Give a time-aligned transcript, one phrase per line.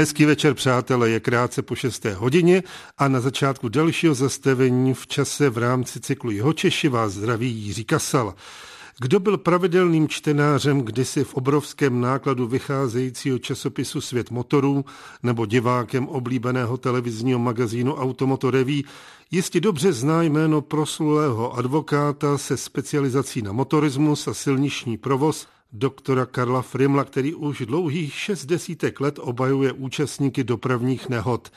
[0.00, 2.04] Hezký večer, přátelé, je krátce po 6.
[2.04, 2.62] hodině
[2.98, 8.34] a na začátku dalšího zastavení v čase v rámci cyklu Jihočeši vás zdraví Jiří Kasal.
[9.00, 14.84] Kdo byl pravidelným čtenářem kdysi v obrovském nákladu vycházejícího časopisu Svět motorů
[15.22, 18.84] nebo divákem oblíbeného televizního magazínu Automotoreví,
[19.30, 26.62] jistě dobře zná jméno proslulého advokáta se specializací na motorismus a silniční provoz doktora Karla
[26.62, 31.52] Frimla, který už dlouhých šest desítek let obajuje účastníky dopravních nehod.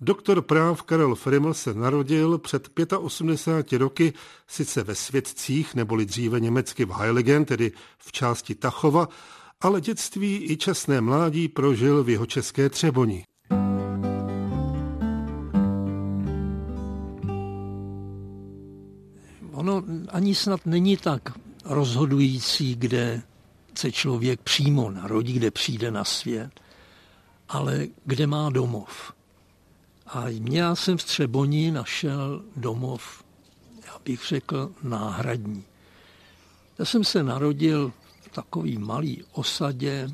[0.00, 4.12] Doktor práv Karel Friml se narodil před 85 roky,
[4.46, 9.08] sice ve Světcích, neboli dříve německy v Heiligen, tedy v části Tachova,
[9.60, 13.24] ale dětství i časné mládí prožil v jeho české Třeboni.
[19.52, 21.32] Ono ani snad není tak
[21.64, 23.22] rozhodující, kde
[23.78, 26.60] se člověk přímo narodí, kde přijde na svět,
[27.48, 29.12] ale kde má domov.
[30.06, 33.24] A já jsem v Třeboni našel domov,
[33.86, 35.64] já bych řekl, náhradní.
[36.78, 40.08] Já jsem se narodil v takový malý osadě,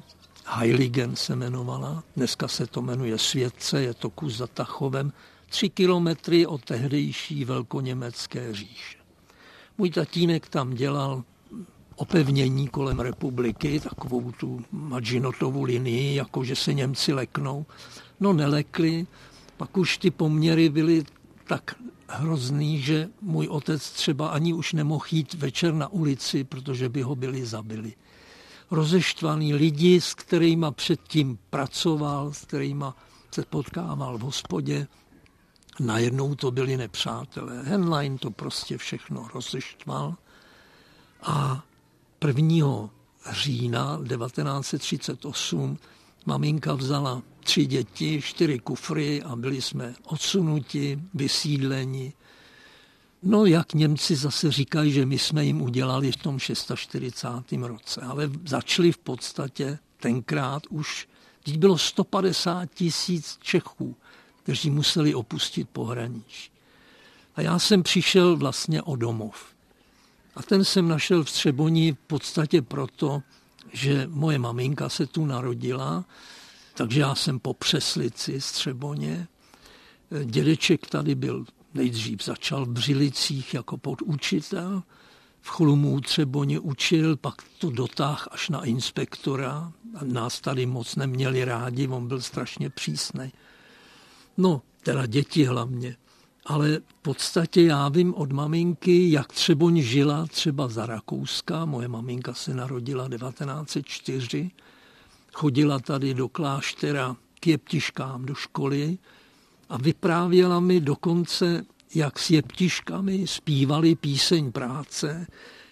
[0.46, 5.12] Heiligen se jmenovala, dneska se to jmenuje Světce, je to kus za Tachovem,
[5.48, 8.98] tři kilometry od tehdejší velkoněmecké říše.
[9.78, 11.24] Můj tatínek tam dělal
[11.96, 17.66] opevnění kolem republiky, takovou tu Madžinotovu linii, jako že se Němci leknou.
[18.20, 19.06] No nelekli,
[19.56, 21.04] pak už ty poměry byly
[21.46, 21.74] tak
[22.08, 27.16] hrozný, že můj otec třeba ani už nemohl jít večer na ulici, protože by ho
[27.16, 27.92] byli zabili.
[28.70, 32.84] Rozeštvaný lidi, s kterými předtím pracoval, s kterými
[33.34, 34.88] se potkával v hospodě,
[35.80, 37.62] najednou to byli nepřátelé.
[37.62, 40.14] Henlein to prostě všechno rozeštval
[41.22, 41.64] a
[42.26, 42.90] 1.
[43.30, 45.78] října 1938
[46.26, 52.12] maminka vzala tři děti, čtyři kufry a byli jsme odsunuti, vysídleni.
[53.22, 57.28] No, jak Němci zase říkají, že my jsme jim udělali v tom 640.
[57.60, 61.08] roce, ale začali v podstatě tenkrát už,
[61.42, 63.96] teď bylo 150 tisíc Čechů,
[64.42, 66.50] kteří museli opustit pohraničí.
[67.34, 69.51] A já jsem přišel vlastně o domov.
[70.34, 73.22] A ten jsem našel v Třeboni v podstatě proto,
[73.72, 76.04] že moje maminka se tu narodila,
[76.74, 79.28] takže já jsem po přeslici z Třeboně.
[80.24, 81.44] Dědeček tady byl,
[81.74, 84.82] nejdřív začal v Břilicích jako podučitel,
[85.40, 89.72] v Chlumu Třeboně učil, pak to dotáh až na inspektora.
[90.02, 93.32] Nás tady moc neměli rádi, on byl strašně přísný.
[94.36, 95.96] No, teda děti hlavně
[96.46, 101.64] ale v podstatě já vím od maminky, jak Třeboň žila třeba za Rakouska.
[101.64, 104.50] Moje maminka se narodila 1904,
[105.32, 108.98] chodila tady do kláštera k jeptiškám do školy
[109.68, 111.64] a vyprávěla mi dokonce,
[111.94, 115.26] jak s jeptiškami zpívali píseň práce,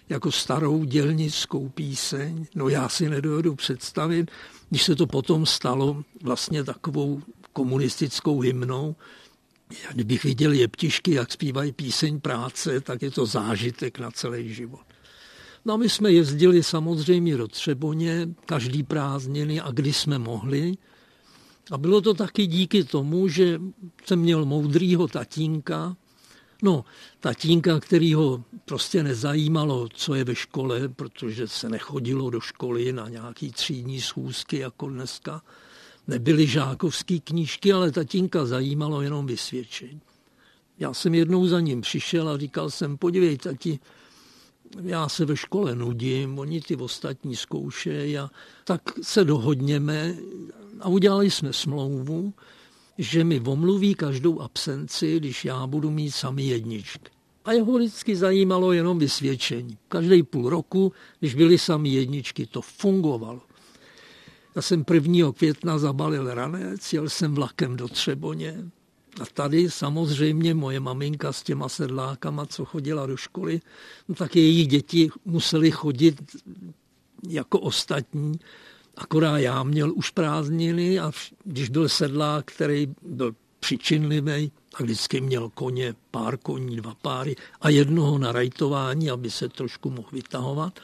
[0.09, 2.45] jako starou dělnickou píseň.
[2.55, 4.31] No já si nedovedu představit,
[4.69, 7.21] když se to potom stalo vlastně takovou
[7.53, 8.95] komunistickou hymnou,
[9.93, 14.81] kdybych viděl jeptišky, jak zpívají píseň práce, tak je to zážitek na celý život.
[15.65, 20.73] No a my jsme jezdili samozřejmě do Třeboně, každý prázdniny a kdy jsme mohli.
[21.71, 23.61] A bylo to taky díky tomu, že
[24.05, 25.97] jsem měl moudrýho tatínka,
[26.63, 26.85] no
[27.19, 33.09] tatínka, který ho prostě nezajímalo, co je ve škole, protože se nechodilo do školy na
[33.09, 35.41] nějaký třídní schůzky jako dneska
[36.11, 40.01] nebyly žákovské knížky, ale tatínka zajímalo jenom vysvědčení.
[40.79, 43.79] Já jsem jednou za ním přišel a říkal jsem, podívej tati,
[44.81, 48.29] já se ve škole nudím, oni ty ostatní zkoušejí a
[48.63, 50.15] tak se dohodněme
[50.79, 52.33] a udělali jsme smlouvu,
[52.97, 57.11] že mi omluví každou absenci, když já budu mít sami jedničky.
[57.45, 59.77] A jeho vždycky zajímalo jenom vysvědčení.
[59.87, 63.41] Každý půl roku, když byly sami jedničky, to fungovalo.
[64.55, 65.31] Já jsem 1.
[65.31, 68.71] května zabalil ranec, jel jsem vlakem do Třeboně
[69.21, 73.61] a tady samozřejmě moje maminka s těma sedlákama, co chodila do školy,
[74.07, 76.21] no tak jejich děti museli chodit
[77.27, 78.39] jako ostatní,
[78.97, 81.11] akorát já měl už prázdniny a
[81.43, 87.69] když byl sedlák, který byl přičinlivý a vždycky měl koně, pár koní, dva páry a
[87.69, 90.79] jednoho na rajtování, aby se trošku mohl vytahovat,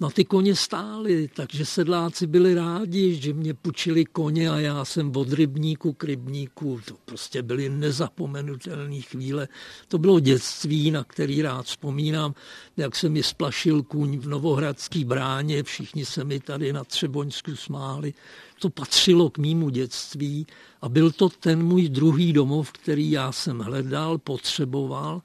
[0.00, 5.16] No ty koně stály, takže sedláci byli rádi, že mě pučili koně a já jsem
[5.16, 6.80] od rybníku k rybníku.
[6.84, 9.48] To prostě byly nezapomenutelné chvíle.
[9.88, 12.34] To bylo dětství, na který rád vzpomínám,
[12.76, 18.14] jak se mi splašil kůň v Novohradský bráně, všichni se mi tady na Třeboňsku smáli.
[18.60, 20.46] To patřilo k mýmu dětství
[20.82, 25.22] a byl to ten můj druhý domov, který já jsem hledal, potřeboval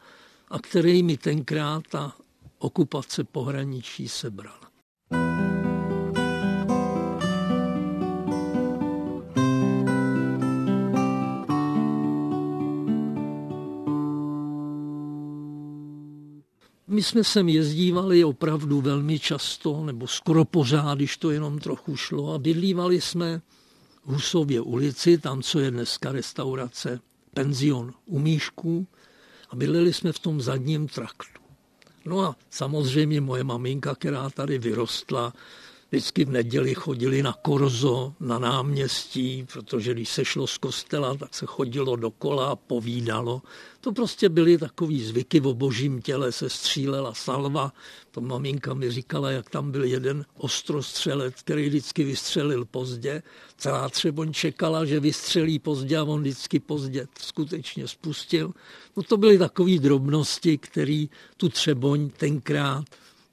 [0.51, 2.15] a který mi tenkrát ta
[2.59, 4.69] okupace pohraničí sebral.
[16.87, 22.33] My jsme sem jezdívali opravdu velmi často, nebo skoro pořád, když to jenom trochu šlo.
[22.33, 23.41] A bydlívali jsme
[24.05, 26.99] v Husově ulici, tam, co je dneska restaurace,
[27.33, 28.87] penzion u Míšků.
[29.49, 31.38] A bydleli jsme v tom zadním traktu.
[32.09, 35.33] No a samozřejmě moje maminka, která tady vyrostla,
[35.91, 41.33] vždycky v neděli chodili na korzo, na náměstí, protože když se šlo z kostela, tak
[41.33, 43.41] se chodilo dokola a povídalo.
[43.81, 47.73] To prostě byly takový zvyky, v božím těle se střílela salva.
[48.11, 53.23] To maminka mi říkala, jak tam byl jeden ostrostřelec, který vždycky vystřelil pozdě.
[53.57, 58.53] Celá Třeboň čekala, že vystřelí pozdě a on vždycky pozdě skutečně spustil.
[58.97, 61.05] No to byly takové drobnosti, které
[61.37, 62.85] tu Třeboň tenkrát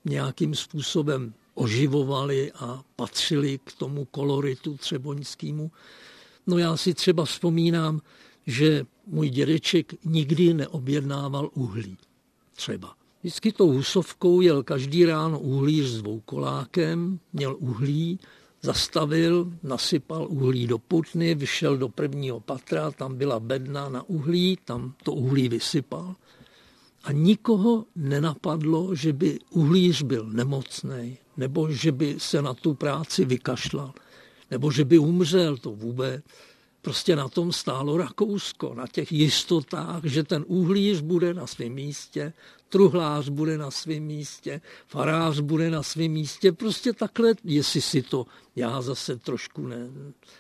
[0.05, 5.71] nějakým způsobem oživovali a patřili k tomu koloritu třeboňskému.
[6.47, 8.01] No já si třeba vzpomínám,
[8.47, 11.97] že můj dědeček nikdy neobjednával uhlí.
[12.55, 12.95] Třeba.
[13.21, 18.19] Vždycky tou husovkou jel každý ráno uhlíř s voukolákem, měl uhlí,
[18.63, 24.95] zastavil, nasypal uhlí do putny, vyšel do prvního patra, tam byla bedna na uhlí, tam
[25.03, 26.15] to uhlí vysypal.
[27.07, 33.25] A nikoho nenapadlo, že by uhlíř byl nemocný, nebo že by se na tu práci
[33.25, 33.93] vykašlal,
[34.51, 36.25] nebo že by umřel, to vůbec.
[36.87, 42.33] Prostě na tom stálo Rakousko, na těch jistotách, že ten uhlíř bude na svém místě,
[42.69, 46.53] truhlář bude na svém místě, farář bude na svém místě.
[46.53, 49.89] Prostě takhle, jestli si to, já zase trošku ne,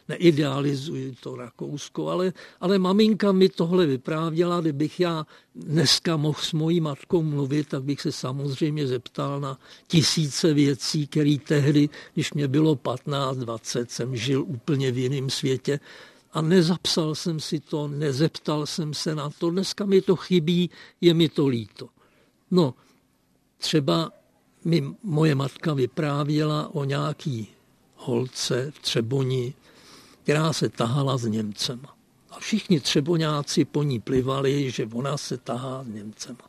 [0.08, 6.80] neidealizuji to Rakousko, ale, ale maminka mi tohle vyprávěla, kdybych já dneska mohl s mojí
[6.80, 12.74] matkou mluvit, tak bych se samozřejmě zeptal na tisíce věcí, které tehdy, když mě bylo
[12.74, 15.80] 15-20, jsem žil úplně v jiném světě,
[16.36, 19.50] a nezapsal jsem si to, nezeptal jsem se na to.
[19.50, 21.88] Dneska mi to chybí, je mi to líto.
[22.50, 22.74] No,
[23.58, 24.12] třeba
[24.64, 27.48] mi moje matka vyprávěla o nějaký
[27.96, 29.54] holce v Třeboni,
[30.22, 31.96] která se tahala s Němcema.
[32.30, 36.48] A všichni třeboňáci po ní plivali, že ona se tahá s Němcema.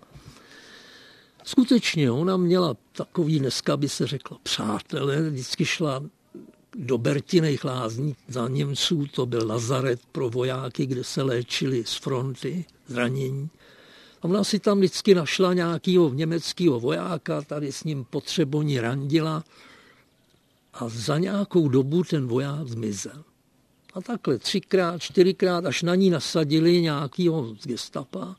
[1.43, 6.03] Skutečně ona měla takový, dneska by se řekla, přátelé, vždycky šla
[6.77, 12.65] do Bertinej lázní za Němců, to byl lazaret pro vojáky, kde se léčili z fronty
[12.87, 13.49] zranění.
[14.21, 19.43] A ona si tam vždycky našla nějakého německého vojáka, tady s ním potřeboni randila
[20.73, 23.23] a za nějakou dobu ten voják zmizel.
[23.93, 28.35] A takhle třikrát, čtyřikrát, až na ní nasadili nějakého z gestapa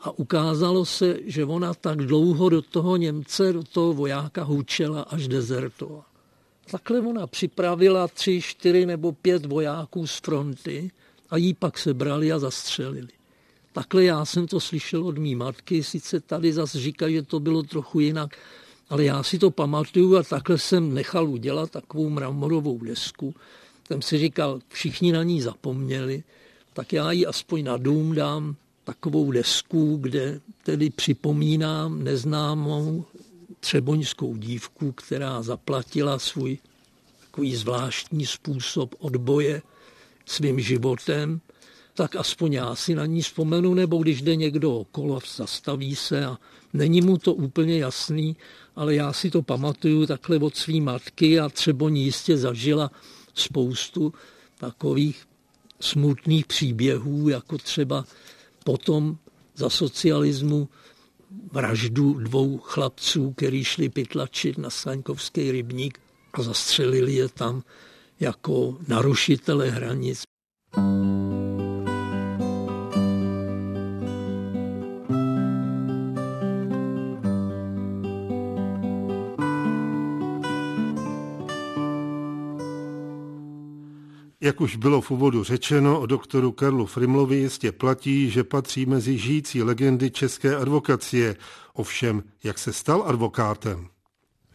[0.00, 5.28] a ukázalo se, že ona tak dlouho do toho Němce, do toho vojáka hučela, až
[5.28, 6.09] dezertovala.
[6.70, 10.90] Takhle ona připravila tři, čtyři nebo pět vojáků z fronty
[11.30, 13.08] a jí pak sebrali a zastřelili.
[13.72, 17.62] Takhle já jsem to slyšel od mý matky, sice tady zase říká, že to bylo
[17.62, 18.36] trochu jinak,
[18.88, 23.34] ale já si to pamatuju a takhle jsem nechal udělat takovou mramorovou desku.
[23.86, 26.22] Jsem si říkal, všichni na ní zapomněli,
[26.72, 33.04] tak já ji aspoň na dům dám takovou desku, kde tedy připomínám neznámou
[33.60, 36.58] třeboňskou dívku, která zaplatila svůj
[37.30, 39.62] takový zvláštní způsob odboje
[40.26, 41.40] svým životem
[41.94, 46.38] tak aspoň já si na ní vzpomenu, nebo když jde někdo okolo, zastaví se a
[46.72, 48.36] není mu to úplně jasný,
[48.76, 52.90] ale já si to pamatuju takhle od své matky a třeba ní jistě zažila
[53.34, 54.14] spoustu
[54.58, 55.26] takových
[55.80, 58.04] smutných příběhů, jako třeba
[58.64, 59.16] potom
[59.54, 60.68] za socialismu
[61.52, 66.00] vraždu dvou chlapců, kteří šli pytlačit na Staňkovský rybník
[66.32, 67.62] a zastřelili je tam
[68.20, 70.22] jako narušitele hranic.
[84.42, 89.18] Jak už bylo v úvodu řečeno, o doktoru Karlu Frimlovi jistě platí, že patří mezi
[89.18, 91.36] žijící legendy české advokacie.
[91.74, 93.88] Ovšem, jak se stal advokátem?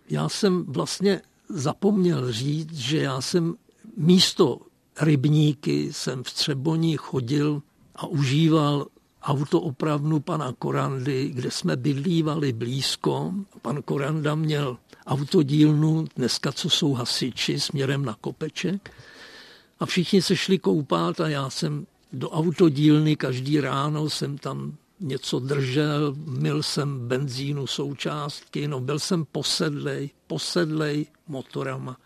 [0.10, 3.56] Já jsem vlastně zapomněl říct, že já jsem
[3.98, 4.60] místo
[5.02, 7.62] rybníky jsem v Třeboni chodil
[7.96, 8.88] a užíval
[9.24, 13.34] autoopravnu pana Korandy, kde jsme bydlívali blízko.
[13.62, 18.92] Pan Koranda měl autodílnu, dneska co jsou hasiči, směrem na Kopeček.
[19.80, 25.40] A všichni se šli koupat a já jsem do autodílny každý ráno jsem tam něco
[25.40, 31.98] držel, mil jsem benzínu součástky, no byl jsem posedlej, posedlej motorama.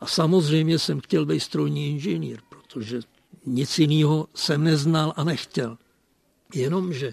[0.00, 3.00] A samozřejmě jsem chtěl být strojní inženýr, protože
[3.46, 5.78] nic jiného jsem neznal a nechtěl.
[6.54, 7.12] Jenomže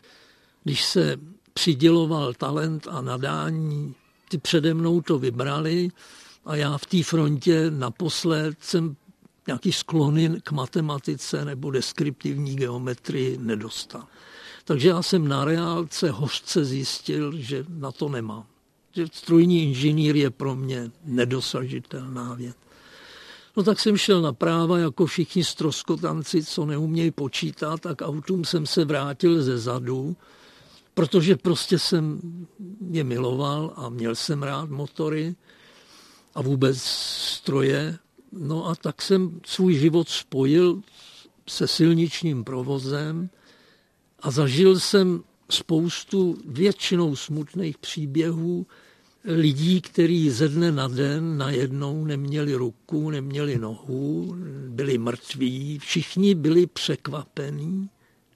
[0.63, 1.17] když se
[1.53, 3.95] přiděloval talent a nadání,
[4.29, 5.89] ty přede mnou to vybrali
[6.45, 8.95] a já v té frontě naposled jsem
[9.47, 14.07] nějaký sklony k matematice nebo deskriptivní geometrii nedostal.
[14.65, 18.45] Takže já jsem na reálce hořce zjistil, že na to nemám.
[18.95, 22.55] Že strojní inženýr je pro mě nedosažitelná věc.
[23.57, 28.65] No tak jsem šel na práva jako všichni stroskotanci, co neumějí počítat, tak autům jsem
[28.65, 30.15] se vrátil ze zadu,
[30.93, 32.21] protože prostě jsem
[32.91, 35.35] je miloval a měl jsem rád motory
[36.35, 37.97] a vůbec stroje.
[38.31, 40.81] No a tak jsem svůj život spojil
[41.47, 43.29] se silničním provozem
[44.21, 48.67] a zažil jsem spoustu většinou smutných příběhů,
[49.25, 54.35] lidí, kteří ze dne na den najednou neměli ruku, neměli nohu,
[54.67, 57.89] byli mrtví, všichni byli překvapení.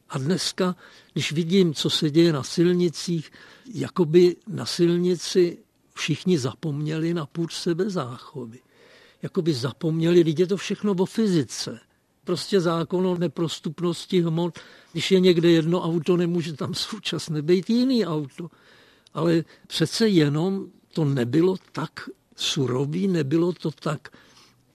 [0.10, 0.76] A dneska,
[1.14, 3.32] když vidím, co se děje na silnicích,
[3.74, 5.58] jakoby na silnici
[5.94, 8.60] všichni zapomněli na půd sebezáchovy.
[9.22, 11.80] Jakoby zapomněli, je to všechno o fyzice.
[12.26, 14.60] Prostě zákon o neprostupnosti hmot.
[14.92, 18.50] Když je někde jedno auto, nemůže tam současně být jiný auto
[19.16, 24.10] ale přece jenom to nebylo tak surový, nebylo to tak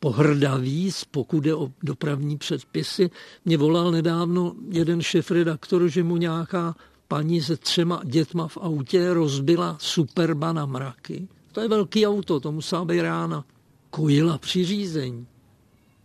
[0.00, 3.10] pohrdavý, pokud jde o dopravní předpisy.
[3.44, 6.76] Mě volal nedávno jeden šef-redaktor, že mu nějaká
[7.08, 11.28] paní se třema dětma v autě rozbila Superba na mraky.
[11.52, 13.44] To je velký auto, to musela být rána.
[13.90, 15.26] Kojila při řízení.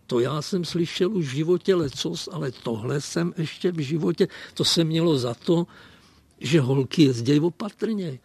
[0.07, 4.65] To já jsem slyšel už v životě lecos, ale tohle jsem ještě v životě, to
[4.65, 5.67] se mělo za to,
[6.39, 8.19] že holky jezdí opatrně.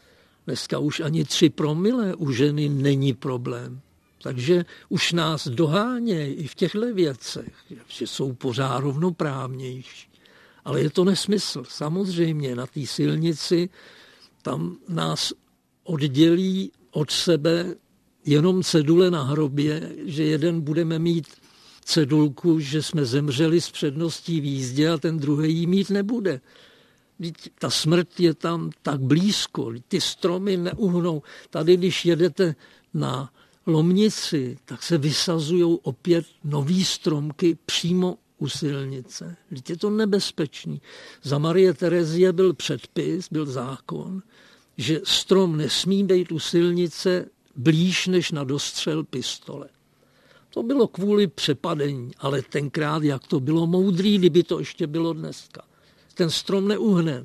[0.46, 3.80] Dneska už ani tři promile u ženy není problém.
[4.22, 7.52] Takže už nás dohánějí i v těchto věcech,
[7.88, 10.10] že jsou pořád rovnoprávnější.
[10.64, 11.62] Ale je to nesmysl.
[11.68, 13.68] Samozřejmě na té silnici
[14.42, 15.32] tam nás
[15.84, 17.75] oddělí od sebe
[18.25, 21.26] jenom cedule na hrobě, že jeden budeme mít
[21.84, 26.40] cedulku, že jsme zemřeli s předností v jízdě a ten druhý jí mít nebude
[27.58, 31.22] ta smrt je tam tak blízko, ty stromy neuhnou.
[31.50, 32.54] Tady, když jedete
[32.94, 33.32] na
[33.66, 39.37] Lomnici, tak se vysazují opět nový stromky přímo u silnice.
[39.50, 40.80] Vždyť je to nebezpečný.
[41.22, 44.22] Za Marie Terezie byl předpis, byl zákon,
[44.76, 49.68] že strom nesmí být u silnice blíž než na dostřel pistole.
[50.50, 55.62] To bylo kvůli přepadení, ale tenkrát, jak to bylo moudrý, kdyby to ještě bylo dneska
[56.21, 57.25] ten strom neuhne.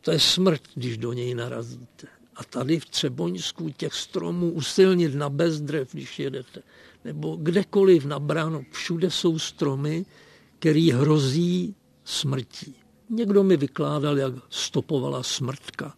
[0.00, 2.06] To je smrt, když do něj narazíte.
[2.36, 6.62] A tady v Třeboňsku těch stromů usilnit na bezdrev, když jedete,
[7.04, 10.06] nebo kdekoliv na bránu, všude jsou stromy,
[10.58, 12.74] který hrozí smrtí.
[13.10, 15.94] Někdo mi vykládal, jak stopovala smrtka.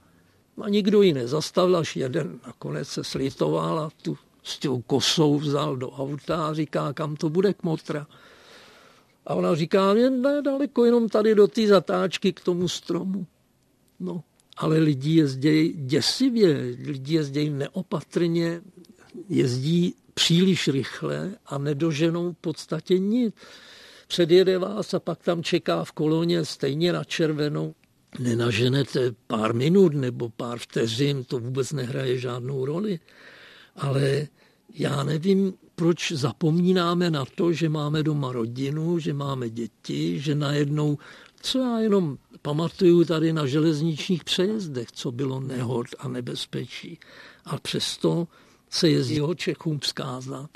[0.62, 5.76] A nikdo ji nezastavil, až jeden nakonec se slitoval a tu s tou kosou vzal
[5.76, 8.06] do auta a říká, kam to bude k motra.
[9.26, 13.26] A ona říká, ne daleko, jenom tady do té zatáčky k tomu stromu.
[14.00, 14.22] No,
[14.56, 18.60] ale lidi jezdí děsivě, lidi jezdí neopatrně,
[19.28, 23.34] jezdí příliš rychle a nedoženou v podstatě nic.
[24.08, 27.74] Předjede vás a pak tam čeká v koloně stejně na červenou.
[28.18, 33.00] Nenaženete pár minut nebo pár vteřin, to vůbec nehraje žádnou roli.
[33.76, 34.28] Ale
[34.74, 40.98] já nevím, proč zapomínáme na to, že máme doma rodinu, že máme děti, že najednou,
[41.40, 46.98] co já jenom pamatuju tady na železničních přejezdech, co bylo nehod a nebezpečí.
[47.44, 48.28] A přesto
[48.70, 50.50] se jezdí ho Čechům vzkázat.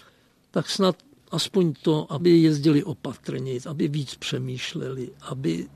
[0.51, 0.97] Tak snad
[1.31, 5.69] aspoň to, aby jezdili opatrně, aby víc přemýšleli, aby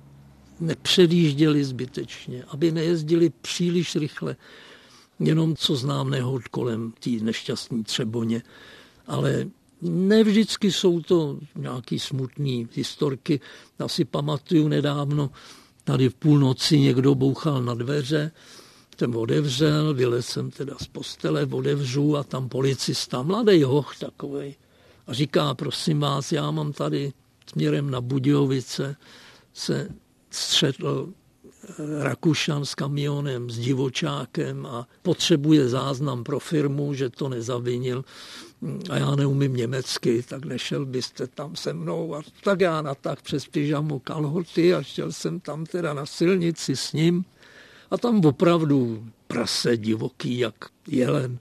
[0.61, 4.37] nepředjížděli zbytečně, aby nejezdili příliš rychle,
[5.21, 8.43] jenom co znám nehod kolem té nešťastní Třeboně
[9.07, 9.47] ale
[9.83, 13.41] ne vždycky jsou to nějaký smutný historky.
[13.79, 15.31] Já si pamatuju nedávno,
[15.85, 18.31] tady v půlnoci někdo bouchal na dveře
[18.99, 24.55] jsem odevřel, vylez jsem teda z postele, odevřu a tam policista, mladý hoch takovej.
[25.07, 27.13] A říká, prosím vás, já mám tady
[27.51, 28.97] směrem na Budějovice
[29.53, 29.89] se
[30.31, 31.13] střetl
[32.01, 38.05] Rakušan s kamionem, s divočákem a potřebuje záznam pro firmu, že to nezavinil
[38.91, 42.15] a já neumím německy, tak nešel byste tam se mnou.
[42.15, 46.77] A tak já na tak přes pyžamo kalhoty a šel jsem tam teda na silnici
[46.77, 47.25] s ním
[47.91, 50.55] a tam opravdu prase divoký, jak
[50.89, 51.39] jelen.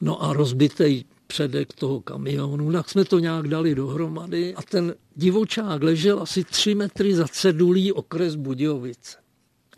[0.00, 5.82] No a rozbitej předek toho kamionu, tak jsme to nějak dali dohromady a ten divočák
[5.82, 9.16] ležel asi tři metry za cedulí okres Budějovice.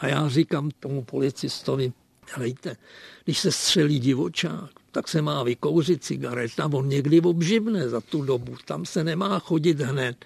[0.02, 1.92] A já říkám tomu policistovi,
[2.34, 2.76] helejte,
[3.24, 8.56] když se střelí divočák, tak se má vykouřit cigareta, on někdy obživne za tu dobu,
[8.64, 10.24] tam se nemá chodit hned.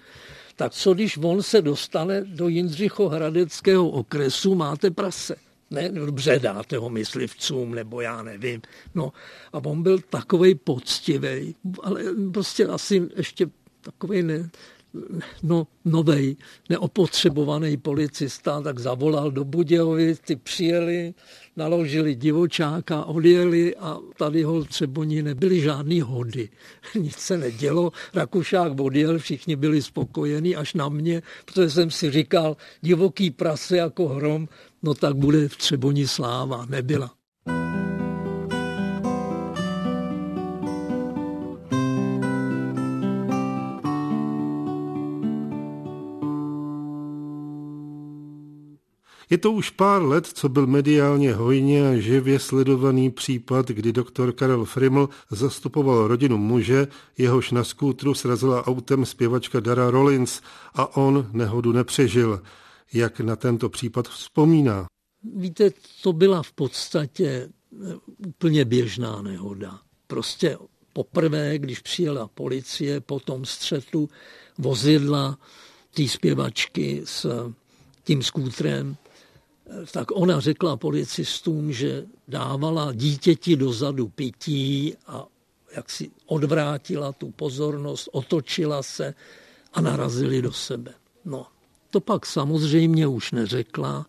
[0.55, 5.35] Tak co když on se dostane do Jindřichohradeckého okresu, máte prase.
[5.71, 8.61] Ne, dobře, dáte ho myslivcům, nebo já nevím.
[8.95, 9.13] No,
[9.53, 12.03] a on byl takovej poctivý, ale
[12.33, 13.47] prostě asi ještě
[13.81, 14.49] takový ne,
[15.43, 16.35] no, novej,
[16.69, 21.13] neopotřebovaný policista, tak zavolal do Budějovic, ty přijeli,
[21.55, 26.49] naložili divočáka, odjeli a tady ho Třeboni nebyly žádný hody.
[26.95, 32.57] Nic se nedělo, Rakušák odjel, všichni byli spokojení až na mě, protože jsem si říkal,
[32.81, 34.47] divoký prase jako hrom,
[34.83, 36.65] no tak bude v Třeboni sláva.
[36.69, 37.16] Nebyla.
[49.29, 54.31] Je to už pár let, co byl mediálně hojně a živě sledovaný případ, kdy doktor
[54.31, 60.41] Karel Friml zastupoval rodinu muže, jehož na skútru srazila autem zpěvačka Dara Rollins
[60.73, 62.41] a on nehodu nepřežil.
[62.93, 64.85] Jak na tento případ vzpomíná?
[65.35, 65.71] Víte,
[66.03, 67.95] to byla v podstatě eh,
[68.27, 69.79] úplně běžná nehoda.
[70.07, 70.57] Prostě
[70.93, 74.09] poprvé, když přijela policie po tom střetu
[74.57, 75.37] vozidla
[75.93, 77.51] té zpěvačky s
[78.03, 78.97] tím skútrem,
[79.91, 85.25] tak ona řekla policistům, že dávala dítěti dozadu pití a
[85.75, 89.13] jak si odvrátila tu pozornost, otočila se
[89.73, 90.93] a narazili do sebe.
[91.25, 91.47] No,
[91.89, 94.05] to pak samozřejmě už neřekla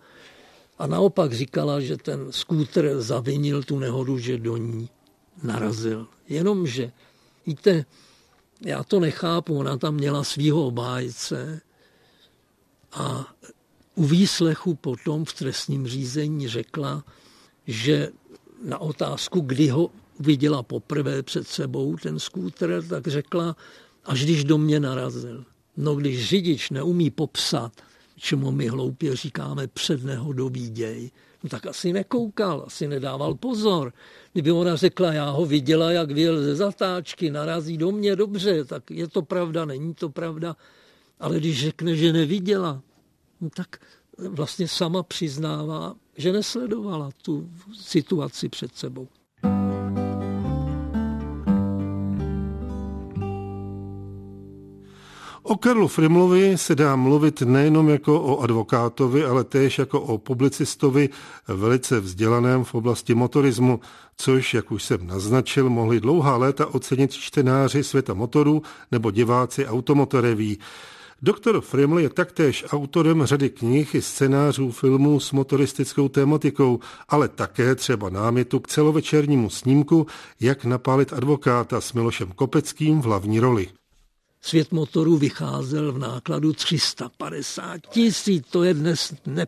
[0.78, 4.88] a naopak říkala, že ten skútr zavinil tu nehodu, že do ní
[5.42, 6.06] narazil.
[6.28, 6.92] Jenomže,
[7.46, 7.84] víte,
[8.60, 11.60] já to nechápu, ona tam měla svýho obájce
[12.92, 13.34] a
[13.98, 17.04] u výslechu potom v trestním řízení řekla,
[17.66, 18.08] že
[18.64, 23.56] na otázku, kdy ho viděla poprvé před sebou ten skútr, tak řekla,
[24.04, 25.44] až když do mě narazil.
[25.76, 27.72] No když řidič neumí popsat,
[28.16, 31.10] čemu my hloupě říkáme přednehodový děj,
[31.42, 33.92] no tak asi nekoukal, asi nedával pozor.
[34.32, 38.90] Kdyby ona řekla, já ho viděla, jak vyjel ze zatáčky, narazí do mě, dobře, tak
[38.90, 40.56] je to pravda, není to pravda.
[41.20, 42.82] Ale když řekne, že neviděla,
[43.54, 43.76] tak
[44.28, 49.08] vlastně sama přiznává, že nesledovala tu situaci před sebou.
[55.48, 61.08] O Karlu Frimlovi se dá mluvit nejenom jako o advokátovi, ale též jako o publicistovi
[61.48, 63.80] velice vzdělaném v oblasti motorismu,
[64.16, 70.58] což, jak už jsem naznačil, mohli dlouhá léta ocenit čtenáři světa motorů nebo diváci automotoreví.
[71.22, 77.74] Doktor Friml je taktéž autorem řady knih i scénářů filmů s motoristickou tématikou, ale také
[77.74, 80.06] třeba námětu k celovečernímu snímku
[80.40, 83.68] Jak napálit advokáta s Milošem Kopeckým v hlavní roli.
[84.40, 89.46] Svět motorů vycházel v nákladu 350 tisíc, to je dnes ne,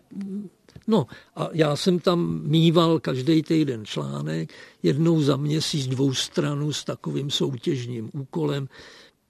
[0.86, 1.06] No
[1.36, 4.52] a já jsem tam mýval každý týden článek,
[4.82, 8.68] jednou za měsíc dvou stranu s takovým soutěžním úkolem,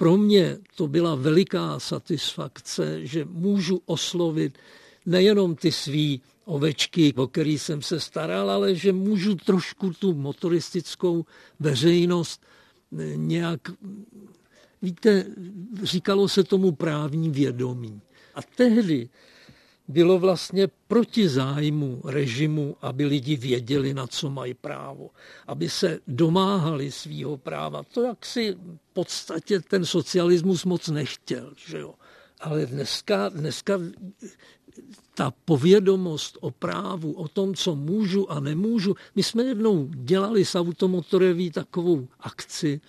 [0.00, 4.58] pro mě to byla veliká satisfakce, že můžu oslovit
[5.06, 11.24] nejenom ty svý ovečky, o který jsem se staral, ale že můžu trošku tu motoristickou
[11.60, 12.40] veřejnost
[13.14, 13.60] nějak,
[14.82, 15.26] víte,
[15.82, 18.00] říkalo se tomu právní vědomí.
[18.34, 19.08] A tehdy
[19.90, 25.10] bylo vlastně proti zájmu režimu, aby lidi věděli, na co mají právo,
[25.46, 27.82] aby se domáhali svýho práva.
[27.82, 31.52] To, jak si v podstatě ten socialismus moc nechtěl.
[31.66, 31.94] Že jo?
[32.40, 33.80] Ale dneska, dneska
[35.14, 38.94] ta povědomost o právu, o tom, co můžu a nemůžu.
[39.14, 42.80] My jsme jednou dělali s automotoreví takovou akci,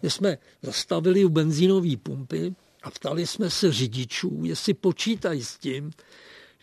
[0.00, 5.90] kde jsme zastavili u benzínové pumpy a ptali jsme se řidičů, jestli počítají s tím,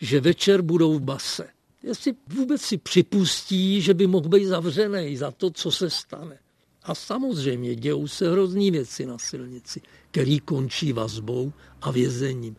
[0.04, 1.48] že večer budou v base.
[1.82, 6.38] jestli vůbec si připustí, že by mohl být zavřený za to, co se stane.
[6.82, 12.56] A samozřejmě dějou se hrozný věci na silnici, který končí vazbou a vězením.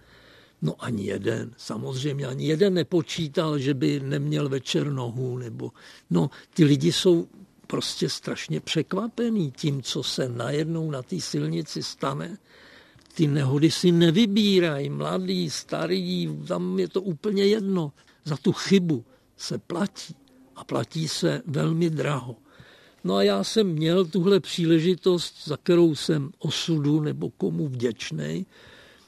[0.61, 5.71] No ani jeden, samozřejmě ani jeden nepočítal, že by neměl večer nohu, nebo
[6.09, 7.27] no ty lidi jsou
[7.67, 12.37] prostě strašně překvapený tím, co se najednou na té silnici stane.
[13.15, 17.91] Ty nehody si nevybírají, mladý, starý, tam je to úplně jedno.
[18.23, 19.05] Za tu chybu
[19.37, 20.15] se platí
[20.55, 22.35] a platí se velmi draho.
[23.03, 28.45] No a já jsem měl tuhle příležitost, za kterou jsem osudu nebo komu vděčný,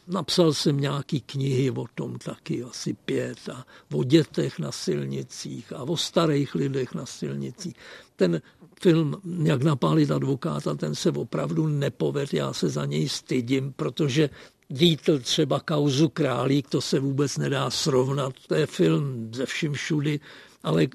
[0.08, 5.84] Napsal jsem nějaký knihy o tom taky, asi pět, a o dětech na silnicích a
[5.84, 7.76] o starých lidech na silnicích.
[8.16, 8.42] Ten
[8.82, 14.30] film, jak napálit advokáta, ten se opravdu nepoved, já se za něj stydím, protože
[14.70, 18.34] Vítl třeba kauzu Králík, to se vůbec nedá srovnat.
[18.48, 20.20] To je film ze vším všudy,
[20.64, 20.88] ale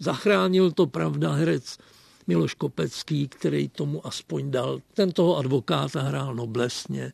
[0.00, 1.78] zachránil to, pravda, herec
[2.26, 4.80] Miloš Kopecký, který tomu aspoň dal.
[4.94, 7.12] Ten toho advokáta hrál noblesně.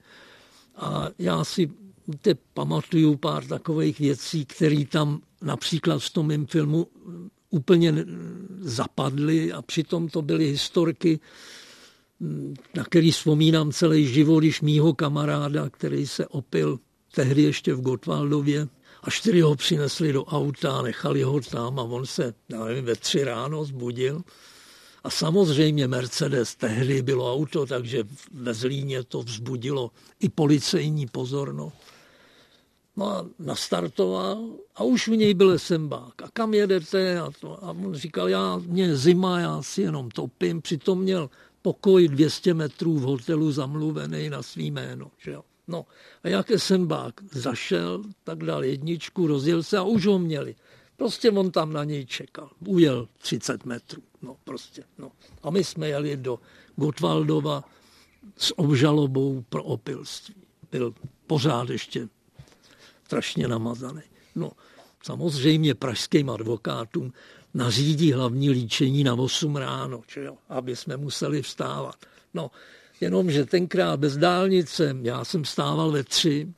[0.76, 1.70] A já si
[2.20, 6.86] te pamatuju pár takových věcí, které tam například v tom mém filmu
[7.52, 7.94] úplně
[8.60, 11.20] zapadly a přitom to byly historky,
[12.74, 16.78] na který vzpomínám celý život, když mýho kamaráda, který se opil
[17.14, 18.68] tehdy ještě v Gotwaldově,
[19.02, 22.96] a čtyři ho přinesli do auta, nechali ho tam a on se, já nevím, ve
[22.96, 24.22] tři ráno zbudil
[25.04, 31.76] a samozřejmě Mercedes tehdy bylo auto, takže ve Zlíně to vzbudilo i policejní pozornost.
[32.96, 36.22] No a nastartoval a už v něj byl sembák.
[36.22, 37.20] A kam jedete?
[37.20, 40.62] A, to, a on říkal, já, mě zima, já si jenom topím.
[40.62, 41.30] Přitom měl
[41.62, 45.10] pokoj 200 metrů v hotelu zamluvený na svý jméno.
[45.18, 45.44] Že jo?
[45.68, 45.86] No
[46.24, 50.54] a jak sembák zašel, tak dal jedničku, rozjel se a už ho měli.
[50.96, 52.50] Prostě on tam na něj čekal.
[52.66, 54.02] Ujel 30 metrů.
[54.22, 55.12] No prostě, no.
[55.42, 56.38] A my jsme jeli do
[56.76, 57.64] Gotwaldova
[58.36, 60.34] s obžalobou pro opilství.
[60.70, 60.94] Byl
[61.26, 62.08] pořád ještě
[63.12, 64.02] strašně namazaný.
[64.34, 64.50] No,
[65.02, 67.12] samozřejmě pražským advokátům
[67.54, 71.96] nařídí hlavní líčení na 8 ráno, že jo, aby jsme museli vstávat.
[72.34, 72.50] No,
[73.00, 76.48] jenomže tenkrát bez dálnice, já jsem stával ve tři,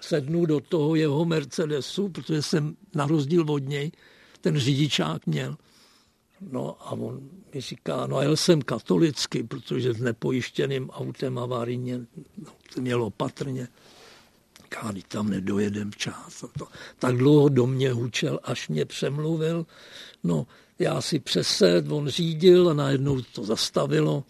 [0.00, 3.92] sednu do toho jeho Mercedesu, protože jsem na rozdíl od něj
[4.40, 5.56] ten řidičák měl.
[6.40, 7.20] No a on
[7.54, 13.10] mi říká, no jel jsem katolicky, protože s nepojištěným autem avarině no, to mělo
[14.72, 14.82] patrně.
[14.82, 16.44] Kády tam nedojedem včas.
[16.44, 19.66] A to, tak dlouho do mě hučel, až mě přemluvil.
[20.24, 20.46] No,
[20.78, 24.24] já si přesed, on řídil a najednou to zastavilo.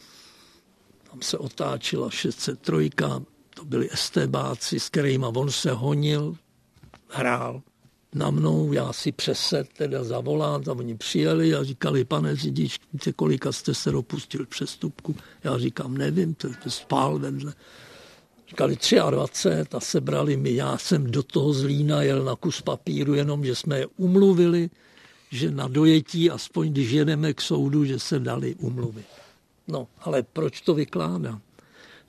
[1.11, 2.91] Tam se otáčila 603,
[3.55, 6.37] to byli estebáci, s kterými on se honil,
[7.09, 7.63] hrál
[8.15, 13.13] na mnou, já si přesed teda zavolám a oni přijeli a říkali, pane řidič, víte,
[13.13, 15.17] kolika jste se dopustil přestupku?
[15.45, 17.55] Já říkám, nevím, to, to spál vedle.
[18.53, 18.77] Říkali
[19.11, 23.55] 23 a sebrali mi, já jsem do toho Zlína jel na kus papíru, jenom že
[23.55, 24.71] jsme je umluvili,
[25.31, 29.07] že na dojetí, aspoň když jedeme k soudu, že se dali umluvit.
[29.69, 31.41] No, ale proč to vykládám?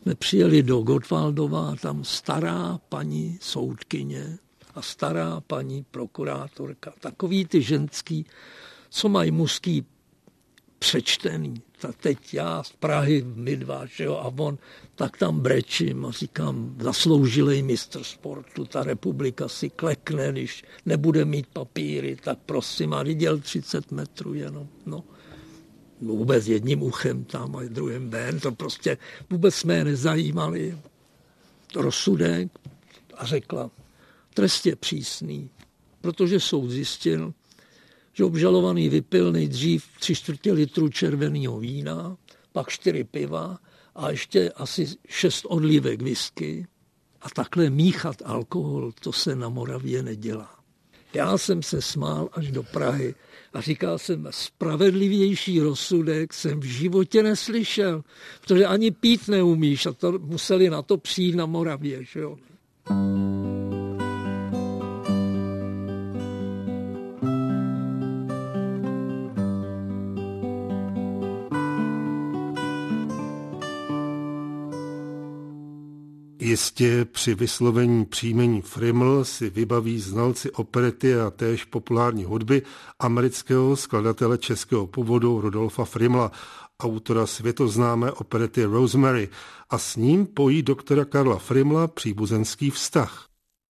[0.03, 4.37] jsme přijeli do Gotwaldova, tam stará paní soudkyně
[4.75, 6.93] a stará paní prokurátorka.
[6.99, 8.25] Takový ty ženský,
[8.89, 9.85] co mají mužský
[10.79, 11.61] přečtený.
[11.83, 14.57] Tak teď já z Prahy, my dva, že jo, a on,
[14.95, 21.47] tak tam brečím a říkám, zasloužilý mistr sportu, ta republika si klekne, když nebude mít
[21.47, 25.03] papíry, tak prosím, a viděl 30 metrů jenom, no
[26.01, 28.97] vůbec jedním uchem tam a druhým ven, to prostě
[29.29, 30.77] vůbec jsme nezajímali.
[31.75, 32.51] Rozsudek
[33.17, 33.71] a řekla,
[34.33, 35.49] trest je přísný,
[36.01, 37.33] protože soud zjistil,
[38.13, 42.17] že obžalovaný vypil nejdřív tři čtvrtě litru červeného vína,
[42.51, 43.59] pak čtyři piva
[43.95, 46.67] a ještě asi šest odlívek whisky.
[47.21, 50.49] A takhle míchat alkohol, to se na Moravě nedělá.
[51.13, 53.15] Já jsem se smál až do Prahy
[53.53, 58.03] a říkal jsem, spravedlivější rozsudek jsem v životě neslyšel,
[58.41, 62.03] protože ani pít neumíš a to museli na to přijít na Moravě.
[62.03, 62.37] Že jo?
[76.43, 82.61] Jistě při vyslovení příjmení Friml si vybaví znalci operety a též populární hudby
[82.99, 86.31] amerického skladatele českého původu Rudolfa Frimla,
[86.79, 89.29] autora světoznámé operety Rosemary
[89.69, 93.27] a s ním pojí doktora Karla Frimla příbuzenský vztah.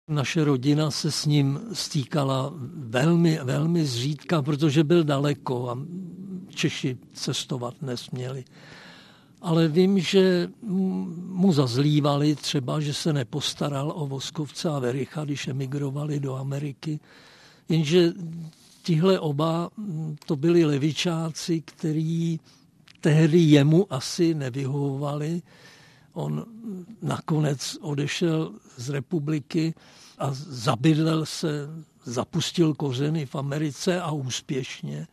[0.09, 5.79] Naše rodina se s ním stýkala velmi, velmi zřídka, protože byl daleko a
[6.49, 8.45] Češi cestovat nesměli.
[9.41, 16.21] Ale vím, že mu zazlívali třeba, že se nepostaral o Voskovce a Vericha, když emigrovali
[16.21, 17.01] do Ameriky.
[17.69, 18.13] Jenže
[18.83, 19.71] tihle oba
[20.27, 22.41] to byli levičáci, kteří
[23.01, 25.43] tehdy jemu asi nevyhovovali.
[26.13, 26.45] On
[27.03, 29.75] nakonec odešel z republiky
[30.19, 31.69] a zabydlel se,
[32.05, 35.07] zapustil kořeny v Americe a úspěšně.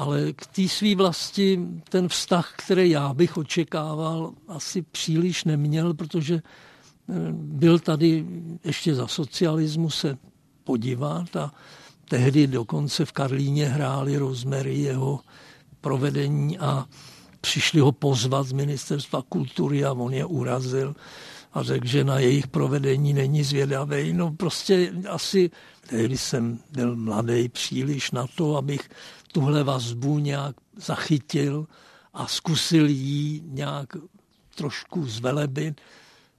[0.00, 6.34] Ale k té své vlasti ten vztah, který já bych očekával, asi příliš neměl, protože
[6.34, 8.26] eh, byl tady
[8.64, 10.18] ještě za socialismu se
[10.64, 11.52] podívat a
[12.08, 15.20] tehdy dokonce v Karlíně hráli Rosemary jeho
[15.80, 16.86] provedení a
[17.40, 20.94] přišli ho pozvat z ministerstva kultury a on je urazil
[21.52, 24.12] a řekl, že na jejich provedení není zvědavý.
[24.12, 25.50] No prostě asi
[25.88, 28.90] tehdy jsem byl mladý příliš na to, abych
[29.32, 31.66] tuhle vazbu nějak zachytil
[32.14, 33.88] a zkusil jí nějak
[34.54, 35.80] trošku zvelebit.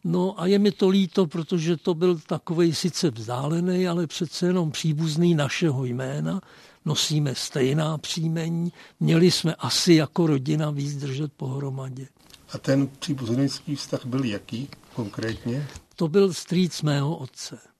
[0.03, 4.71] No a je mi to líto, protože to byl takový sice vzdálený, ale přece jenom
[4.71, 6.41] příbuzný našeho jména.
[6.85, 12.07] Nosíme stejná příjmení, měli jsme asi jako rodina víc držet pohromadě.
[12.53, 15.67] A ten příbuznický vztah byl jaký konkrétně?
[15.95, 17.70] To byl strýc mého otce.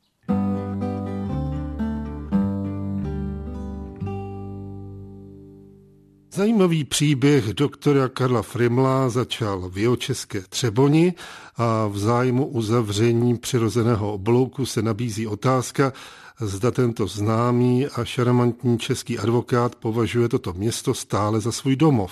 [6.41, 11.13] Zajímavý příběh doktora Karla Frimla začal v jeho české Třeboni
[11.55, 15.93] a v zájmu uzavření přirozeného oblouku se nabízí otázka,
[16.39, 22.11] zda tento známý a šarmantní český advokát považuje toto město stále za svůj domov.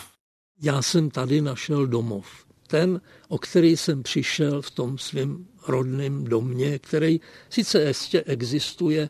[0.61, 2.25] Já jsem tady našel domov.
[2.67, 9.09] Ten, o který jsem přišel v tom svém rodném domě, který sice ještě existuje,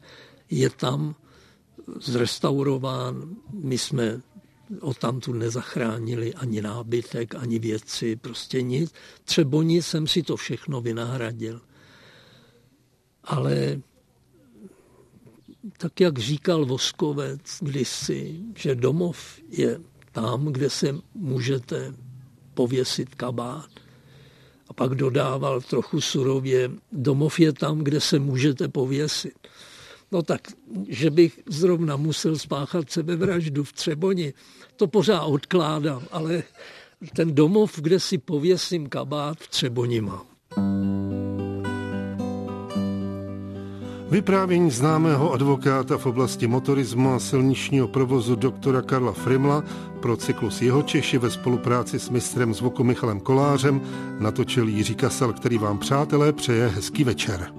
[0.50, 1.16] je tam
[2.00, 3.36] zrestaurován.
[3.54, 4.22] My jsme
[4.82, 8.94] o tamtu nezachránili ani nábytek, ani věci, prostě nic.
[9.24, 11.62] Třeboni jsem si to všechno vynahradil.
[13.24, 13.82] Ale
[15.78, 21.94] tak, jak říkal Voskovec kdysi, že domov je tam, kde se můžete
[22.54, 23.70] pověsit kabát.
[24.68, 29.48] A pak dodával trochu surově, domov je tam, kde se můžete pověsit.
[30.12, 30.42] No tak,
[30.88, 34.34] že bych zrovna musel spáchat sebevraždu v Třeboni,
[34.76, 36.44] to pořád odkládám, ale
[37.16, 40.26] ten domov, kde si pověsím kabát, v Třeboni mám.
[44.10, 49.64] Vyprávění známého advokáta v oblasti motorismu a silničního provozu doktora Karla Frimla
[50.00, 53.82] pro cyklus Jeho Češi ve spolupráci s mistrem zvuku Michalem Kolářem
[54.20, 57.59] natočil Jiří Kasal, který vám přátelé přeje hezký večer.